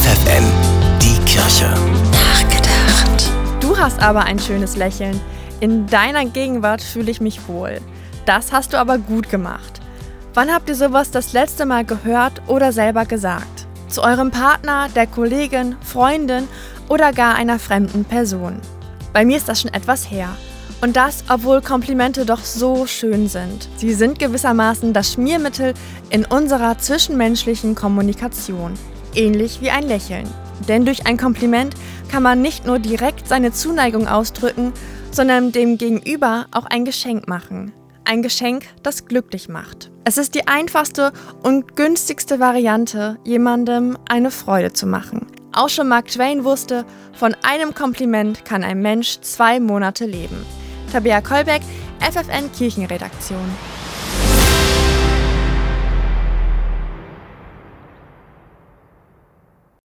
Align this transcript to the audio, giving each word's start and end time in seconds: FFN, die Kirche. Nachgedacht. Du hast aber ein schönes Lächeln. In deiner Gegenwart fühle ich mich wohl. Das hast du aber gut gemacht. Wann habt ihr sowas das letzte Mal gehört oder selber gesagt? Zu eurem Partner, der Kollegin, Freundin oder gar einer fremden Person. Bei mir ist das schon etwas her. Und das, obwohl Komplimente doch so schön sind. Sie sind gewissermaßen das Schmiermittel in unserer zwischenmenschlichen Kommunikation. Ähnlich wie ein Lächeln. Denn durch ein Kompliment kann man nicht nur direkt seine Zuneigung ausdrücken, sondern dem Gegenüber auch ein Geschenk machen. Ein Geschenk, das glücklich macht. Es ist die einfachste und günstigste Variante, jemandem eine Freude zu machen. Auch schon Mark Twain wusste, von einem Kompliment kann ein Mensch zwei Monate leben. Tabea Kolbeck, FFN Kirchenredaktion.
FFN, 0.00 0.44
die 1.02 1.18
Kirche. 1.26 1.68
Nachgedacht. 2.10 3.30
Du 3.60 3.76
hast 3.76 4.00
aber 4.00 4.22
ein 4.22 4.38
schönes 4.38 4.74
Lächeln. 4.74 5.20
In 5.60 5.86
deiner 5.88 6.24
Gegenwart 6.24 6.80
fühle 6.80 7.10
ich 7.10 7.20
mich 7.20 7.46
wohl. 7.48 7.82
Das 8.24 8.50
hast 8.50 8.72
du 8.72 8.78
aber 8.78 8.96
gut 8.96 9.28
gemacht. 9.28 9.82
Wann 10.32 10.50
habt 10.50 10.70
ihr 10.70 10.74
sowas 10.74 11.10
das 11.10 11.34
letzte 11.34 11.66
Mal 11.66 11.84
gehört 11.84 12.40
oder 12.46 12.72
selber 12.72 13.04
gesagt? 13.04 13.66
Zu 13.88 14.02
eurem 14.02 14.30
Partner, 14.30 14.88
der 14.96 15.06
Kollegin, 15.06 15.76
Freundin 15.82 16.48
oder 16.88 17.12
gar 17.12 17.34
einer 17.34 17.58
fremden 17.58 18.06
Person. 18.06 18.58
Bei 19.12 19.26
mir 19.26 19.36
ist 19.36 19.50
das 19.50 19.60
schon 19.60 19.74
etwas 19.74 20.10
her. 20.10 20.30
Und 20.80 20.96
das, 20.96 21.24
obwohl 21.28 21.60
Komplimente 21.60 22.24
doch 22.24 22.42
so 22.42 22.86
schön 22.86 23.28
sind. 23.28 23.68
Sie 23.76 23.92
sind 23.92 24.18
gewissermaßen 24.18 24.94
das 24.94 25.12
Schmiermittel 25.12 25.74
in 26.08 26.24
unserer 26.24 26.78
zwischenmenschlichen 26.78 27.74
Kommunikation. 27.74 28.78
Ähnlich 29.14 29.60
wie 29.60 29.70
ein 29.70 29.84
Lächeln. 29.84 30.28
Denn 30.68 30.84
durch 30.84 31.06
ein 31.06 31.16
Kompliment 31.16 31.74
kann 32.10 32.22
man 32.22 32.42
nicht 32.42 32.66
nur 32.66 32.78
direkt 32.78 33.26
seine 33.26 33.52
Zuneigung 33.52 34.06
ausdrücken, 34.06 34.72
sondern 35.10 35.52
dem 35.52 35.78
Gegenüber 35.78 36.46
auch 36.52 36.66
ein 36.66 36.84
Geschenk 36.84 37.28
machen. 37.28 37.72
Ein 38.04 38.22
Geschenk, 38.22 38.64
das 38.82 39.06
glücklich 39.06 39.48
macht. 39.48 39.90
Es 40.04 40.18
ist 40.18 40.34
die 40.34 40.48
einfachste 40.48 41.12
und 41.42 41.76
günstigste 41.76 42.40
Variante, 42.40 43.18
jemandem 43.24 43.96
eine 44.08 44.30
Freude 44.30 44.72
zu 44.72 44.86
machen. 44.86 45.26
Auch 45.52 45.68
schon 45.68 45.88
Mark 45.88 46.08
Twain 46.08 46.44
wusste, 46.44 46.84
von 47.12 47.36
einem 47.42 47.74
Kompliment 47.74 48.44
kann 48.44 48.62
ein 48.62 48.80
Mensch 48.80 49.20
zwei 49.20 49.60
Monate 49.60 50.06
leben. 50.06 50.44
Tabea 50.92 51.20
Kolbeck, 51.20 51.62
FFN 52.00 52.50
Kirchenredaktion. 52.52 53.79